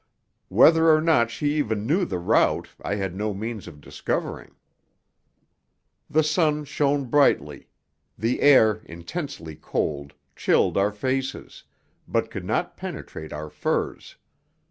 Whether 0.49 0.89
or 0.89 0.99
not 0.99 1.29
she 1.29 1.53
even 1.59 1.85
knew 1.85 2.05
the 2.05 2.17
route 2.17 2.69
I 2.83 2.95
had 2.95 3.13
no 3.15 3.35
means 3.35 3.67
of 3.67 3.79
discovering. 3.79 4.55
The 6.09 6.23
sun 6.23 6.65
shone 6.65 7.05
brightly; 7.05 7.67
the 8.17 8.41
air, 8.41 8.77
intensely 8.85 9.55
cold, 9.55 10.15
chilled 10.35 10.75
our 10.75 10.91
faces, 10.91 11.65
but 12.07 12.31
could 12.31 12.45
not 12.45 12.77
penetrate 12.77 13.31
our 13.31 13.51
furs. 13.51 14.15